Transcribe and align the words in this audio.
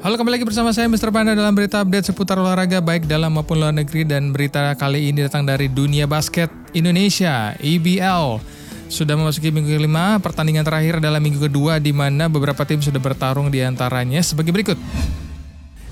Halo 0.00 0.16
kembali 0.16 0.40
lagi 0.40 0.48
bersama 0.48 0.72
saya 0.72 0.88
Mr. 0.88 1.12
Panda 1.12 1.36
dalam 1.36 1.52
berita 1.52 1.84
update 1.84 2.08
seputar 2.08 2.40
olahraga 2.40 2.80
baik 2.80 3.04
dalam 3.04 3.36
maupun 3.36 3.60
luar 3.60 3.76
negeri 3.76 4.08
dan 4.08 4.32
berita 4.32 4.72
kali 4.72 5.12
ini 5.12 5.28
datang 5.28 5.44
dari 5.44 5.68
dunia 5.68 6.08
basket 6.08 6.48
Indonesia, 6.72 7.52
EBL. 7.60 8.40
Sudah 8.88 9.12
memasuki 9.12 9.52
minggu 9.52 9.68
kelima, 9.68 10.16
pertandingan 10.16 10.64
terakhir 10.64 11.04
adalah 11.04 11.20
minggu 11.20 11.44
kedua 11.44 11.76
di 11.76 11.92
mana 11.92 12.32
beberapa 12.32 12.64
tim 12.64 12.80
sudah 12.80 12.96
bertarung 12.96 13.52
di 13.52 13.60
antaranya 13.60 14.24
sebagai 14.24 14.56
berikut. 14.56 14.80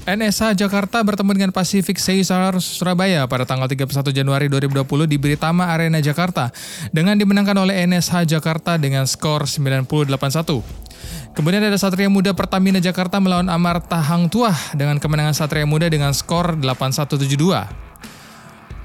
NSH 0.08 0.56
Jakarta 0.56 1.04
bertemu 1.04 1.28
dengan 1.36 1.52
Pacific 1.52 2.00
Caesar 2.00 2.56
Surabaya 2.64 3.28
pada 3.28 3.44
tanggal 3.44 3.68
31 3.68 3.92
Januari 4.08 4.48
2020 4.48 5.04
di 5.04 5.20
Britama 5.20 5.68
Arena 5.68 6.00
Jakarta 6.00 6.48
dengan 6.96 7.12
dimenangkan 7.12 7.60
oleh 7.60 7.84
NSH 7.84 8.24
Jakarta 8.24 8.80
dengan 8.80 9.04
skor 9.04 9.44
98-1. 9.44 10.77
Kemudian 11.38 11.62
ada 11.62 11.78
Satria 11.78 12.10
Muda 12.10 12.34
Pertamina 12.34 12.82
Jakarta 12.82 13.22
melawan 13.22 13.46
Amarta 13.46 13.94
Hang 14.02 14.26
Tuah 14.26 14.74
dengan 14.74 14.98
kemenangan 14.98 15.38
Satria 15.38 15.62
Muda 15.70 15.86
dengan 15.86 16.10
skor 16.10 16.58
8172. 16.58 17.30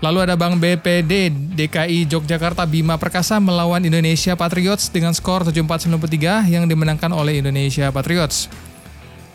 Lalu 0.06 0.20
ada 0.22 0.38
Bank 0.38 0.62
BPD 0.62 1.34
DKI 1.58 2.06
Yogyakarta 2.06 2.70
Bima 2.70 3.02
Perkasa 3.02 3.42
melawan 3.42 3.82
Indonesia 3.82 4.38
Patriots 4.38 4.94
dengan 4.94 5.18
skor 5.18 5.50
7493 5.50 6.54
yang 6.54 6.70
dimenangkan 6.70 7.10
oleh 7.10 7.42
Indonesia 7.42 7.90
Patriots. 7.90 8.46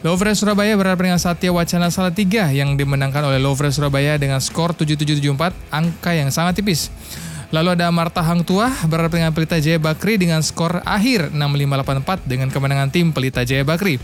Lovre 0.07 0.31
Surabaya 0.39 0.79
berhadapan 0.79 1.11
dengan 1.11 1.19
Satya 1.19 1.51
Wacana 1.51 1.91
Salatiga 1.91 2.55
yang 2.55 2.79
dimenangkan 2.79 3.27
oleh 3.27 3.43
Lovre 3.43 3.75
Surabaya 3.75 4.15
dengan 4.15 4.39
skor 4.39 4.79
7774, 4.79 5.75
angka 5.75 6.15
yang 6.15 6.31
sangat 6.31 6.63
tipis. 6.63 6.87
Lalu 7.49 7.81
ada 7.81 7.89
Marta 7.89 8.21
Hang 8.21 8.45
Tua 8.45 8.69
berhadapan 8.85 9.25
dengan 9.25 9.33
Pelita 9.33 9.57
Jaya 9.57 9.81
Bakri 9.81 10.21
dengan 10.21 10.45
skor 10.45 10.85
akhir 10.85 11.33
6584 11.33 12.29
dengan 12.29 12.53
kemenangan 12.53 12.93
tim 12.93 13.09
Pelita 13.09 13.41
Jaya 13.41 13.65
Bakri. 13.65 13.97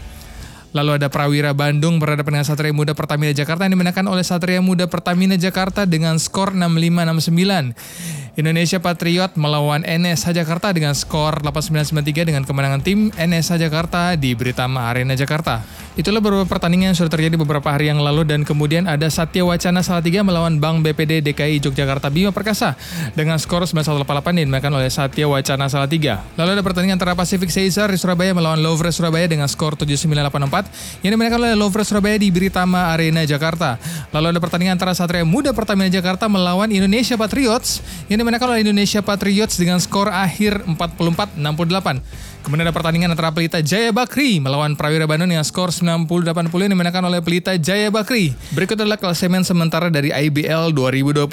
Lalu 0.74 0.98
ada 0.98 1.12
Prawira 1.12 1.52
Bandung 1.54 2.00
berhadapan 2.00 2.40
dengan 2.40 2.48
Satria 2.48 2.74
Muda 2.74 2.96
Pertamina 2.96 3.30
Jakarta 3.30 3.68
yang 3.68 3.78
dimenangkan 3.78 4.09
oleh 4.10 4.24
Satria 4.26 4.59
Muda 4.59 4.88
Pertamina 4.90 5.36
Jakarta 5.36 5.84
dengan 5.86 6.16
skor 6.16 6.56
6569. 6.56 8.23
Indonesia 8.35 8.82
Patriot 8.82 9.38
melawan 9.38 9.87
NSH 9.87 10.35
Jakarta 10.35 10.74
dengan 10.74 10.90
skor 10.99 11.38
8993 11.46 12.27
dengan 12.35 12.43
kemenangan 12.43 12.82
tim 12.82 13.15
NSH 13.15 13.63
Jakarta 13.63 14.18
di 14.18 14.35
Britama 14.35 14.91
Arena 14.91 15.15
Jakarta. 15.15 15.63
Itulah 15.95 16.18
beberapa 16.18 16.43
pertandingan 16.43 16.91
yang 16.91 16.99
sudah 16.99 17.07
terjadi 17.07 17.38
beberapa 17.38 17.71
hari 17.71 17.87
yang 17.87 18.02
lalu 18.02 18.26
dan 18.26 18.43
kemudian 18.43 18.91
ada 18.91 19.07
Satya 19.07 19.46
Wacana 19.46 19.79
Salatiga 19.87 20.26
melawan 20.26 20.59
Bank 20.59 20.82
BPD 20.82 21.23
DKI 21.23 21.63
Yogyakarta 21.63 22.10
Bima 22.10 22.35
Perkasa 22.35 22.74
dengan 23.15 23.38
skor 23.38 23.63
9188 23.63 24.02
dimenangkan 24.43 24.74
oleh 24.74 24.91
Satya 24.91 25.30
Wacana 25.30 25.71
Salatiga. 25.71 26.26
Lalu 26.35 26.59
ada 26.59 26.63
pertandingan 26.66 26.98
antara 26.98 27.15
Pacific 27.15 27.46
Caesar 27.46 27.87
di 27.87 27.98
Surabaya 28.02 28.35
melawan 28.35 28.59
Lovre 28.59 28.91
Surabaya 28.91 29.30
dengan 29.30 29.46
skor 29.46 29.79
7984 29.79 31.07
yang 31.07 31.15
dimenangkan 31.15 31.38
oleh 31.38 31.54
Lovre 31.54 31.87
Surabaya 31.87 32.19
di 32.19 32.35
Britama 32.35 32.91
Arena 32.91 33.23
Jakarta. 33.23 33.79
Lalu 34.10 34.35
ada 34.35 34.41
pertandingan 34.43 34.74
antara 34.74 34.98
Satria 34.98 35.23
Muda 35.23 35.54
Pertamina 35.54 35.87
Jakarta 35.87 36.26
melawan 36.26 36.74
Indonesia 36.74 37.15
Patriots 37.15 37.79
yang 38.10 38.19
dimenangkan 38.24 38.56
oleh 38.56 38.64
Indonesia 38.64 39.04
Patriots 39.04 39.60
dengan 39.60 39.76
skor 39.76 40.08
akhir 40.08 40.64
44-68. 40.64 42.00
Kemudian 42.44 42.68
ada 42.68 42.76
pertandingan 42.76 43.08
antara 43.08 43.32
Pelita 43.32 43.64
Jaya 43.64 43.88
Bakri 43.88 44.36
melawan 44.36 44.76
Prawira 44.76 45.08
Bandung 45.08 45.32
dengan 45.32 45.44
skor 45.48 45.72
90-80 45.72 46.28
yang 46.52 46.72
dimenangkan 46.76 47.04
oleh 47.08 47.24
Pelita 47.24 47.56
Jaya 47.56 47.88
Bakri. 47.88 48.36
Berikut 48.52 48.76
adalah 48.76 49.00
klasemen 49.00 49.45
sementara 49.45 49.88
dari 49.88 50.12
IBL 50.12 50.72
2020. 50.76 51.24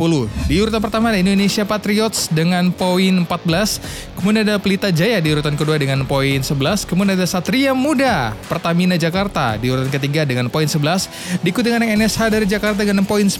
Di 0.47 0.56
urutan 0.64 0.80
pertama 0.80 1.12
ada 1.12 1.19
Indonesia 1.19 1.67
Patriots 1.67 2.31
dengan 2.31 2.72
poin 2.72 3.28
14. 3.28 3.28
Kemudian 4.19 4.47
ada 4.47 4.56
Pelita 4.56 4.88
Jaya 4.88 5.19
di 5.19 5.36
urutan 5.36 5.59
kedua 5.59 5.75
dengan 5.75 6.08
poin 6.08 6.39
11. 6.39 6.88
Kemudian 6.88 7.19
ada 7.19 7.28
Satria 7.28 7.75
Muda 7.75 8.31
Pertamina 8.47 8.95
Jakarta 8.95 9.59
di 9.59 9.67
urutan 9.67 9.92
ketiga 9.92 10.23
dengan 10.23 10.47
poin 10.47 10.67
11. 10.67 11.44
Diikuti 11.44 11.72
dengan 11.72 11.92
NSH 11.92 12.31
dari 12.31 12.47
Jakarta 12.47 12.88
dengan 12.88 13.03
poin 13.03 13.28
10. 13.28 13.36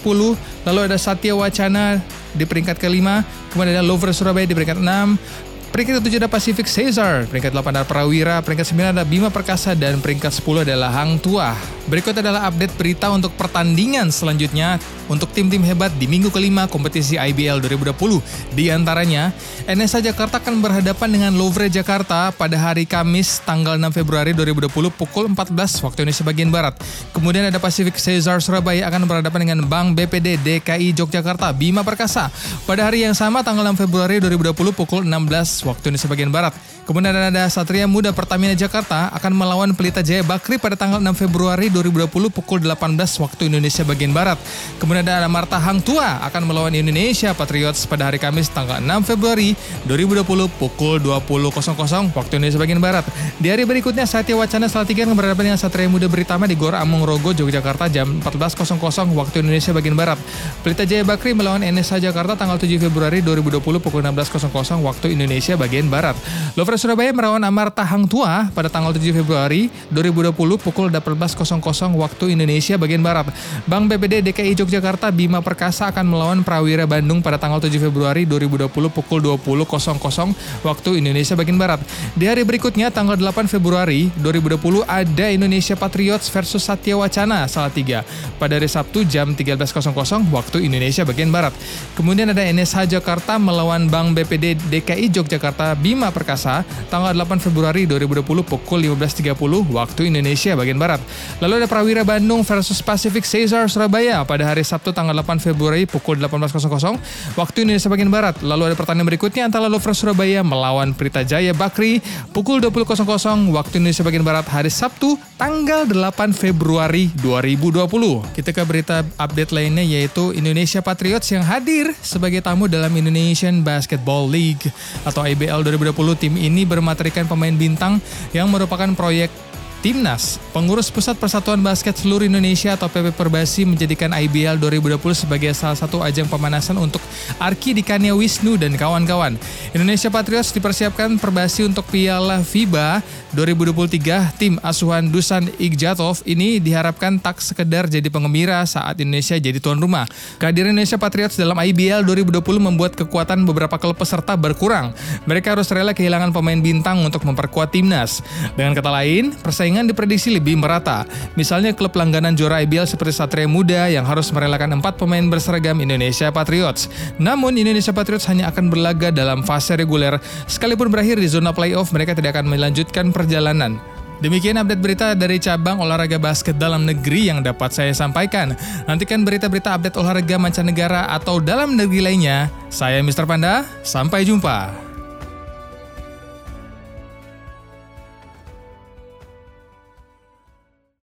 Lalu 0.68 0.80
ada 0.92 1.00
Satya 1.00 1.32
Wacana 1.32 2.00
di 2.36 2.44
peringkat 2.44 2.76
kelima. 2.76 3.24
Kemudian 3.50 3.74
ada 3.74 3.84
Lover 3.84 4.14
Surabaya 4.14 4.46
di 4.46 4.54
peringkat 4.54 4.78
6. 4.78 5.72
Peringkat 5.72 6.04
ke-7 6.04 6.20
ada 6.20 6.28
Pacific 6.28 6.68
Caesar, 6.68 7.24
peringkat 7.32 7.48
8 7.48 7.72
ada 7.72 7.88
Prawira, 7.88 8.44
peringkat 8.44 8.76
9 8.76 8.92
ada 8.92 9.08
Bima 9.08 9.32
Perkasa, 9.32 9.72
dan 9.72 10.04
peringkat 10.04 10.28
10 10.28 10.68
adalah 10.68 10.92
Hang 10.92 11.16
Tuah. 11.16 11.56
Berikut 11.88 12.12
adalah 12.12 12.44
update 12.52 12.76
berita 12.76 13.08
untuk 13.08 13.32
pertandingan 13.40 14.12
selanjutnya 14.12 14.76
untuk 15.12 15.28
tim-tim 15.36 15.60
hebat 15.60 15.92
di 16.00 16.08
minggu 16.08 16.32
kelima 16.32 16.64
kompetisi 16.64 17.20
IBL 17.20 17.60
2020. 17.60 18.56
Di 18.56 18.72
antaranya, 18.72 19.28
NSA 19.68 20.00
Jakarta 20.00 20.40
akan 20.40 20.64
berhadapan 20.64 21.12
dengan 21.12 21.32
Louvre 21.36 21.68
Jakarta 21.68 22.32
pada 22.32 22.56
hari 22.56 22.88
Kamis 22.88 23.44
tanggal 23.44 23.76
6 23.76 23.92
Februari 23.92 24.32
2020 24.32 24.72
pukul 24.96 25.28
14 25.28 25.84
waktu 25.84 26.08
Indonesia 26.08 26.24
bagian 26.24 26.48
Barat. 26.48 26.74
Kemudian 27.12 27.44
ada 27.52 27.60
Pacific 27.60 28.00
Caesar 28.00 28.40
Surabaya 28.40 28.88
akan 28.88 29.04
berhadapan 29.04 29.44
dengan 29.44 29.60
Bank 29.68 30.00
BPD 30.00 30.40
DKI 30.40 30.96
Yogyakarta 30.96 31.52
Bima 31.52 31.84
Perkasa 31.84 32.32
pada 32.64 32.88
hari 32.88 33.04
yang 33.04 33.12
sama 33.12 33.44
tanggal 33.44 33.68
6 33.76 33.84
Februari 33.84 34.16
2020 34.24 34.56
pukul 34.72 35.04
16 35.04 35.68
waktu 35.68 35.84
Indonesia 35.92 36.08
bagian 36.08 36.32
Barat. 36.32 36.56
Kemudian 36.82 37.14
ada 37.14 37.46
Satria 37.46 37.86
Muda 37.86 38.10
Pertamina 38.10 38.58
Jakarta 38.58 39.06
akan 39.14 39.32
melawan 39.38 39.70
Pelita 39.70 40.02
Jaya 40.02 40.26
Bakri 40.26 40.58
pada 40.58 40.74
tanggal 40.74 40.98
6 40.98 41.14
Februari 41.14 41.70
2020 41.70 42.10
pukul 42.34 42.58
18 42.58 42.98
waktu 43.22 43.46
Indonesia 43.46 43.86
bagian 43.86 44.10
Barat. 44.10 44.34
Kemudian 44.82 45.01
ada 45.02 45.26
Marta 45.26 45.58
Hang 45.58 45.82
Tua 45.82 46.22
akan 46.22 46.46
melawan 46.46 46.70
Indonesia 46.78 47.34
Patriots 47.34 47.90
pada 47.90 48.06
hari 48.06 48.22
Kamis 48.22 48.46
tanggal 48.46 48.78
6 48.78 49.10
Februari 49.10 49.58
2020 49.90 50.22
pukul 50.54 51.02
20.00 51.02 52.14
waktu 52.14 52.32
Indonesia 52.38 52.62
bagian 52.62 52.78
Barat. 52.78 53.02
Di 53.42 53.50
hari 53.50 53.66
berikutnya 53.66 54.06
Satya 54.06 54.38
Wacana 54.38 54.70
Salatiga 54.70 55.02
akan 55.02 55.18
berhadapan 55.18 55.50
dengan 55.50 55.58
Satria 55.58 55.90
Muda 55.90 56.06
Beritama 56.06 56.46
di 56.46 56.54
Gor 56.54 56.78
Amung 56.78 57.02
Rogo, 57.02 57.34
Yogyakarta 57.34 57.90
jam 57.90 58.22
14.00 58.22 58.78
waktu 59.18 59.42
Indonesia 59.42 59.74
bagian 59.74 59.98
Barat. 59.98 60.22
Pelita 60.62 60.86
Jaya 60.86 61.02
Bakri 61.02 61.34
melawan 61.34 61.66
NSA 61.66 61.98
Jakarta 61.98 62.38
tanggal 62.38 62.62
7 62.62 62.78
Februari 62.78 63.18
2020 63.26 63.58
pukul 63.58 64.06
16.00 64.06 64.86
waktu 64.86 65.18
Indonesia 65.18 65.58
bagian 65.58 65.90
Barat. 65.90 66.14
Lover 66.54 66.78
Surabaya 66.78 67.10
melawan 67.10 67.42
Amarta 67.42 67.82
Hang 67.82 68.06
Tua 68.06 68.54
pada 68.54 68.70
tanggal 68.70 68.94
7 68.94 69.02
Februari 69.10 69.66
2020 69.90 70.30
pukul 70.62 70.94
18.00 70.94 71.90
waktu 71.98 72.24
Indonesia 72.38 72.78
bagian 72.78 73.02
Barat. 73.02 73.34
Bank 73.66 73.90
BPD 73.90 74.22
DKI 74.30 74.54
Yogyakarta 74.54 74.81
Bima 75.14 75.38
Perkasa 75.38 75.94
akan 75.94 76.02
melawan 76.10 76.42
Prawira 76.42 76.82
Bandung 76.90 77.22
pada 77.22 77.38
tanggal 77.38 77.62
7 77.62 77.70
Februari 77.78 78.26
2020 78.26 78.66
pukul 78.90 79.22
20.00 79.22 80.66
waktu 80.66 80.90
Indonesia 80.98 81.38
bagian 81.38 81.54
Barat. 81.54 81.78
Di 82.18 82.26
hari 82.26 82.42
berikutnya 82.42 82.90
tanggal 82.90 83.14
8 83.14 83.46
Februari 83.46 84.10
2020 84.18 84.82
ada 84.90 85.26
Indonesia 85.30 85.78
Patriots 85.78 86.26
versus 86.26 86.66
Satya 86.66 86.98
Wacana 86.98 87.46
Salatiga 87.46 88.02
pada 88.42 88.58
hari 88.58 88.66
Sabtu 88.66 89.06
jam 89.06 89.38
13.00 89.38 89.94
waktu 90.34 90.66
Indonesia 90.66 91.06
bagian 91.06 91.30
Barat. 91.30 91.54
Kemudian 91.94 92.34
ada 92.34 92.42
NSH 92.42 92.90
Jakarta 92.90 93.38
melawan 93.38 93.86
Bank 93.86 94.18
BPD 94.18 94.58
DKI 94.66 95.14
Yogyakarta 95.14 95.78
Bima 95.78 96.10
Perkasa 96.10 96.66
tanggal 96.90 97.14
8 97.14 97.38
Februari 97.38 97.86
2020 97.86 98.26
pukul 98.42 98.82
15.30 98.90 99.38
waktu 99.70 100.10
Indonesia 100.10 100.58
bagian 100.58 100.82
Barat. 100.82 100.98
Lalu 101.38 101.62
ada 101.62 101.68
Prawira 101.70 102.02
Bandung 102.02 102.42
versus 102.42 102.82
Pacific 102.82 103.22
Caesar 103.22 103.70
Surabaya 103.70 104.26
pada 104.26 104.42
hari 104.42 104.66
Sabtu 104.72 104.96
tanggal 104.96 105.12
8 105.12 105.36
Februari 105.36 105.84
pukul 105.84 106.16
18.00 106.16 107.36
waktu 107.36 107.68
Indonesia 107.68 107.92
bagian 107.92 108.08
Barat. 108.08 108.40
Lalu 108.40 108.72
ada 108.72 108.76
pertandingan 108.80 109.12
berikutnya 109.12 109.44
antara 109.44 109.68
Lover 109.68 109.92
Surabaya 109.92 110.40
melawan 110.40 110.96
Prita 110.96 111.20
Jaya 111.20 111.52
Bakri 111.52 112.00
pukul 112.32 112.64
20.00 112.64 113.52
waktu 113.52 113.74
Indonesia 113.84 114.00
bagian 114.00 114.24
Barat 114.24 114.48
hari 114.48 114.72
Sabtu 114.72 115.20
tanggal 115.36 115.84
8 115.84 116.32
Februari 116.32 117.12
2020. 117.20 118.32
Kita 118.32 118.56
ke 118.56 118.64
berita 118.64 119.04
update 119.20 119.52
lainnya 119.52 119.84
yaitu 119.84 120.32
Indonesia 120.32 120.80
Patriots 120.80 121.28
yang 121.28 121.44
hadir 121.44 121.92
sebagai 122.00 122.40
tamu 122.40 122.64
dalam 122.64 122.88
Indonesian 122.96 123.60
Basketball 123.60 124.24
League 124.24 124.72
atau 125.04 125.20
IBL 125.20 125.60
2020. 125.68 126.16
Tim 126.16 126.34
ini 126.40 126.64
bermaterikan 126.64 127.28
pemain 127.28 127.52
bintang 127.52 128.00
yang 128.32 128.48
merupakan 128.48 128.88
proyek 128.96 129.51
Timnas, 129.82 130.38
pengurus 130.54 130.94
Pusat 130.94 131.18
Persatuan 131.18 131.58
Basket 131.58 131.90
Seluruh 131.90 132.22
Indonesia 132.22 132.78
atau 132.78 132.86
PP 132.86 133.18
Perbasi 133.18 133.66
menjadikan 133.66 134.14
IBL 134.14 134.54
2020 134.62 135.26
sebagai 135.26 135.50
salah 135.58 135.74
satu 135.74 135.98
ajang 135.98 136.30
pemanasan 136.30 136.78
untuk 136.78 137.02
Arki 137.42 137.74
Dikania 137.74 138.14
Wisnu 138.14 138.54
dan 138.54 138.78
kawan-kawan. 138.78 139.34
Indonesia 139.74 140.06
Patriots 140.06 140.54
dipersiapkan 140.54 141.18
Perbasi 141.18 141.66
untuk 141.66 141.82
Piala 141.90 142.46
FIBA 142.46 143.02
2023. 143.34 144.38
Tim 144.38 144.62
asuhan 144.62 145.10
Dusan 145.10 145.50
Igjatov 145.58 146.22
ini 146.30 146.62
diharapkan 146.62 147.18
tak 147.18 147.42
sekedar 147.42 147.90
jadi 147.90 148.06
pengembira 148.06 148.62
saat 148.62 149.02
Indonesia 149.02 149.34
jadi 149.34 149.58
tuan 149.58 149.82
rumah. 149.82 150.06
Kehadiran 150.38 150.78
Indonesia 150.78 150.94
Patriots 150.94 151.34
dalam 151.34 151.58
IBL 151.58 152.06
2020 152.06 152.38
membuat 152.70 152.94
kekuatan 152.94 153.42
beberapa 153.42 153.74
klub 153.82 153.98
peserta 153.98 154.38
berkurang. 154.38 154.94
Mereka 155.26 155.58
harus 155.58 155.66
rela 155.74 155.90
kehilangan 155.90 156.30
pemain 156.30 156.62
bintang 156.62 157.02
untuk 157.02 157.26
memperkuat 157.26 157.74
timnas. 157.74 158.22
Dengan 158.54 158.78
kata 158.78 158.94
lain, 158.94 159.34
persaingan 159.42 159.71
persaingan 159.72 159.88
diprediksi 159.88 160.28
lebih 160.28 160.60
merata. 160.60 161.08
Misalnya 161.32 161.72
klub 161.72 161.96
langganan 161.96 162.36
juara 162.36 162.60
IBL 162.60 162.84
seperti 162.84 163.16
Satria 163.16 163.48
Muda 163.48 163.88
yang 163.88 164.04
harus 164.04 164.28
merelakan 164.28 164.76
empat 164.76 165.00
pemain 165.00 165.24
berseragam 165.24 165.80
Indonesia 165.80 166.28
Patriots. 166.28 166.92
Namun 167.16 167.56
Indonesia 167.56 167.88
Patriots 167.88 168.28
hanya 168.28 168.52
akan 168.52 168.68
berlaga 168.68 169.08
dalam 169.08 169.40
fase 169.40 169.72
reguler. 169.80 170.20
Sekalipun 170.44 170.92
berakhir 170.92 171.16
di 171.16 171.24
zona 171.24 171.56
playoff, 171.56 171.88
mereka 171.88 172.12
tidak 172.12 172.36
akan 172.36 172.52
melanjutkan 172.52 173.16
perjalanan. 173.16 173.80
Demikian 174.20 174.60
update 174.60 174.84
berita 174.84 175.06
dari 175.16 175.40
cabang 175.40 175.80
olahraga 175.80 176.20
basket 176.20 176.60
dalam 176.60 176.84
negeri 176.84 177.32
yang 177.32 177.40
dapat 177.40 177.72
saya 177.72 177.96
sampaikan. 177.96 178.52
Nantikan 178.84 179.24
berita-berita 179.24 179.72
update 179.72 179.96
olahraga 179.96 180.36
mancanegara 180.36 181.08
atau 181.16 181.40
dalam 181.40 181.80
negeri 181.80 182.04
lainnya. 182.04 182.52
Saya 182.68 183.00
Mr. 183.00 183.24
Panda, 183.24 183.64
sampai 183.80 184.28
jumpa. 184.28 184.91